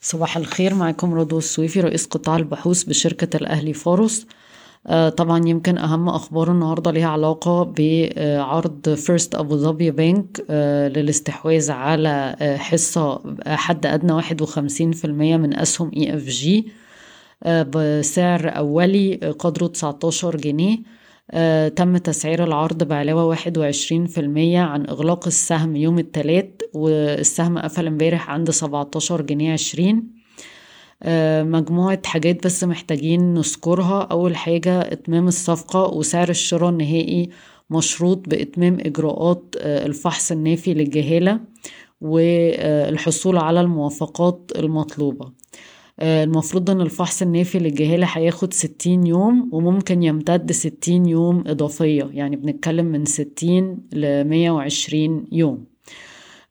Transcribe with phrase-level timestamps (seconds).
[0.00, 4.26] صباح الخير معكم رضوى السويفي رئيس قطاع البحوث بشركة الأهلي فاروس
[4.86, 11.70] آه، طبعا يمكن أهم أخبار النهاردة ليها علاقة بعرض First أبو ظبي بنك آه، للاستحواذ
[11.70, 16.72] على آه، حصة حد أدنى واحد وخمسين في المية من أسهم EFG
[17.46, 20.78] بسعر أولي قدره 19 جنيه.
[20.78, 20.99] آه،
[21.76, 27.86] تم تسعير العرض بعلاوة واحد وعشرين في المية عن إغلاق السهم يوم التلات والسهم قفل
[27.86, 30.20] امبارح عند سبعتاشر جنيه عشرين.
[31.02, 34.02] آه، مجموعة حاجات بس محتاجين نذكرها.
[34.02, 37.30] أول حاجة إتمام الصفقة وسعر الشراء النهائي
[37.70, 41.40] مشروط بإتمام إجراءات آه، الفحص النافي للجهالة
[42.00, 45.26] والحصول على الموافقات المطلوبة.
[45.26, 45.32] آه،
[46.02, 52.10] المفروض إن الفحص النافي للجهالة هياخد ستين يوم وممكن يمتد ستين يوم إضافية.
[52.12, 55.64] يعني بنتكلم من ستين لمية وعشرين يوم.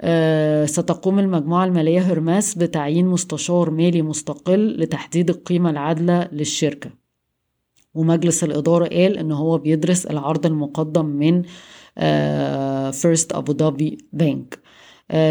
[0.00, 6.90] آه، ستقوم المجموعة المالية هرماس بتعيين مستشار مالي مستقل لتحديد القيمة العادلة للشركة.
[7.94, 11.42] ومجلس الإدارة قال إن هو بيدرس العرض المقدم من
[12.92, 14.65] فيرست أبو ظبي بنك آه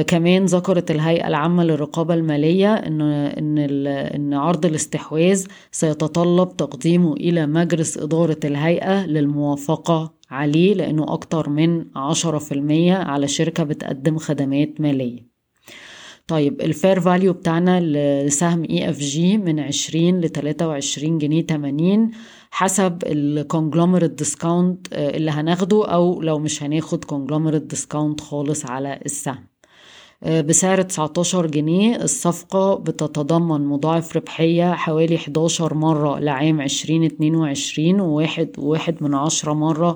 [0.07, 7.97] كمان ذكرت الهيئة العامة للرقابة المالية إن إن إن عرض الاستحواذ سيتطلب تقديمه إلى مجلس
[7.97, 15.35] إدارة الهيئة للموافقة عليه لأنه أكتر من عشرة في المية على شركة بتقدم خدمات مالية.
[16.27, 17.81] طيب ال fair value بتاعنا
[18.25, 22.11] لسهم EFG من 20 ل 23 جنيه 80
[22.51, 29.35] حسب ال conglomerate discount اللي هناخده أو لو مش هناخد conglomerate discount خالص على السهم.
[29.37, 29.54] آه،
[30.23, 31.95] بسعر 19 جنيه.
[31.95, 39.95] الصفقة بتتضمن مضاعف ربحية حوالي 11 مرة لعام 2022 وواحد وواحد من عشرة مرة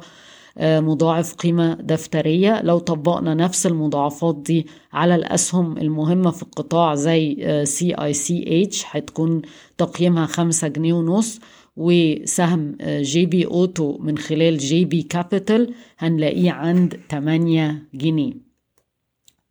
[0.57, 2.61] آه، مضاعف قيمة دفترية.
[2.61, 9.41] لو طبقنا نفس المضاعفات دي على الأسهم المهمة في القطاع زي CICH هتكون
[9.77, 11.39] تقييمها خمسة جنيه ونص
[11.77, 18.48] وسهم GB Auto من خلال GB Capital هنلاقيه عند 8 جنيه.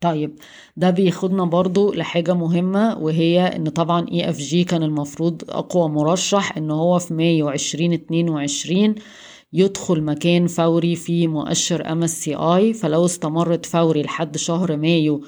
[0.01, 0.39] طيب
[0.77, 6.99] ده بياخدنا برضو لحاجة مهمة وهي إن طبعا EFG كان المفروض أقوى مرشح إن هو
[6.99, 8.95] في مايو عشرين اتنين وعشرين
[9.53, 15.25] يدخل مكان فوري في مؤشر MSCI فلو استمرت فوري لحد شهر مايو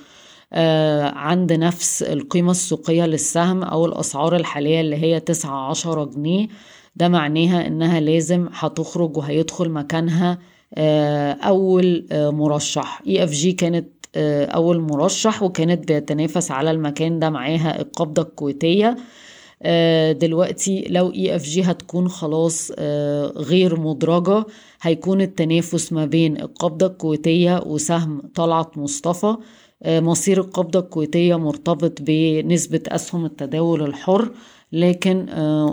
[0.53, 6.49] آه عند نفس القيمة السوقية للسهم أو الأسعار الحالية اللي هي تسعة عشرة جنيه
[6.97, 10.39] ده معناها إنها لازم هتخرج وهيدخل مكانها
[10.75, 13.03] آه أول آه مرشح.
[13.07, 18.97] EFG كانت أول مرشح وكانت بتنافس على المكان ده معاها القبضة الكويتية.
[19.63, 24.45] آه، دلوقتي لو EFG هتكون خلاص آه، غير مدرجة
[24.83, 29.37] هيكون التنافس ما بين القبضة الكويتية وسهم طلعت مصطفى.
[29.87, 34.31] مصير القبضة الكويتية مرتبط بنسبة أسهم التداول الحر
[34.73, 35.27] لكن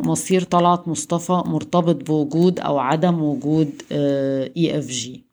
[0.05, 5.26] مصير طلعت مصطفى مرتبط بوجود أو عدم وجود EFG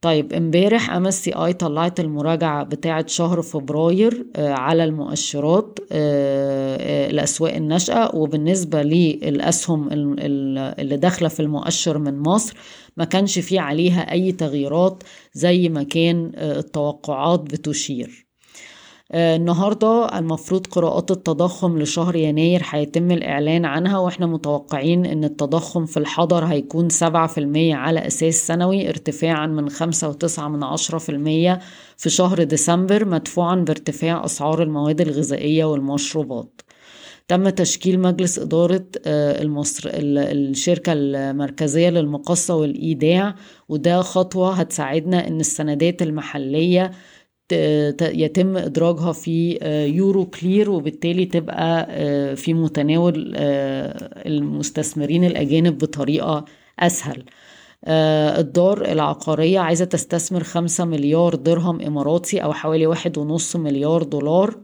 [0.00, 8.10] طيب امبارح MSCI طلعت المراجعة بتاعة شهر فبراير آه، على المؤشرات آه، آه، الاسواق الناشئه
[8.14, 12.56] وبالنسبة للأسهم اللي داخلة في المؤشر من مصر
[12.96, 15.02] ما كانش فيه عليها أي تغييرات
[15.34, 18.26] زي ما كان التوقعات بتشير.
[18.26, 18.29] آه،
[19.14, 26.44] النهاردة المفروض قراءات التضخم لشهر يناير هيتم الإعلان عنها وإحنا متوقعين إن التضخم في الحضر
[26.44, 31.60] هيكون سبعة في المية على أساس سنوي ارتفاعا من خمسة وتسعة من عشرة في المية
[31.96, 36.60] في شهر ديسمبر مدفوعا بارتفاع أسعار المواد الغذائية والمشروبات.
[37.28, 43.34] تم تشكيل مجلس إدارة آه، المصر الشركة المركزية للمقصة والإيداع
[43.68, 46.90] وده خطوة هتساعدنا إن السندات المحلية
[48.02, 56.44] يتم إدراجها في آه، Euroclear وبالتالي تبقى آه، في متناول آه، المستثمرين الأجانب بطريقة
[56.78, 57.24] أسهل.
[58.38, 64.54] الدار العقارية عايزة تستثمر خمسة مليار درهم إماراتي أو حوالي واحد ونص مليار دولار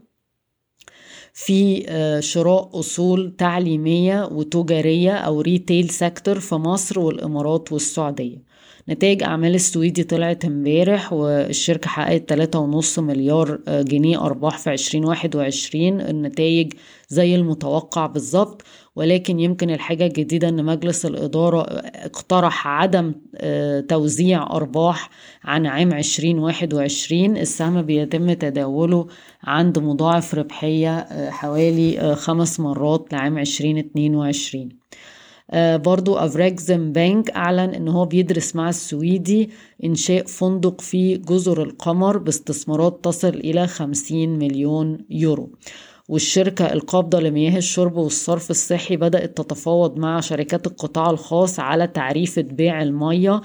[1.33, 1.85] في
[2.21, 8.56] شراء أصول تعليمية وتجارية أو retail sector في مصر والإمارات والسعودية.
[8.89, 15.05] نتائج أعمال السويدي طلعت امبارح والشركة حققت تلاتة ونص مليار آه، جنيه أرباح في عشرين
[15.05, 16.73] واحد وعشرين النتائج
[17.09, 18.63] زي المتوقع بالظبط.
[18.95, 21.61] ولكن يمكن الحاجة الجديدة أن مجلس الإدارة
[21.95, 25.09] اقترح عدم آه، توزيع أرباح
[25.43, 27.37] عن عام عشرين واحد وعشرين.
[27.37, 29.07] السهم بيتم تداوله
[29.43, 34.69] عند مضاعف ربحية آه، حوالي خمس مرات لعام عشرين اتنين وعشرين.
[34.69, 35.16] آه،
[35.55, 39.49] برضو أفراكزم بانك أعلن أنه هو بيدرس مع السويدي
[39.83, 45.51] إنشاء فندق في جزر القمر باستثمارات تصل إلى 50 مليون يورو.
[46.09, 52.81] والشركة القابضة لمياه الشرب والصرف الصحي بدأت تتفاوض مع شركات القطاع الخاص على تعريفة بيع
[52.81, 53.41] المية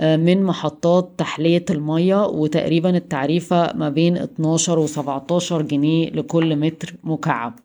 [0.00, 7.58] من محطات تحلية المية وتقريبا التعريفة ما بين 12 و 17 جنيه لكل متر مكعب.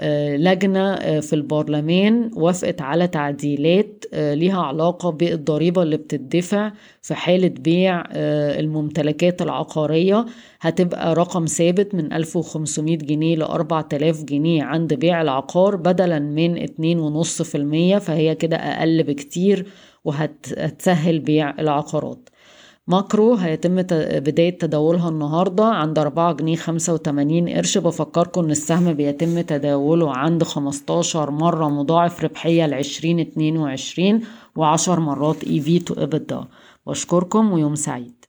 [0.00, 6.72] اللجنة في البرلمان وافقت على تعديلات ليها علاقة بالضريبة اللي بتدفع
[7.02, 10.26] في حالة بيع الممتلكات العقارية.
[10.60, 17.98] هتبقى رقم ثابت من 1500 جنيه ل 4000 جنيه عند بيع العقار بدلا من 2.5%
[17.98, 19.66] فهي كده أقل بكتير
[20.04, 22.28] وهتسهل بيع العقارات.
[22.86, 23.82] ماكرو هيتم
[24.26, 27.78] بداية تداولها النهاردة عند أربعة جنيه خمسة وتمانين قرش.
[27.78, 32.66] بفكركم إن السهم بيتم تداوله عند خمستاشر مرة مضاعف ربحية
[33.20, 34.20] اتنين وعشرين
[34.56, 36.44] وعشر مرات اي في تو ابدا
[36.86, 38.13] بشكركم ويوم سعيد.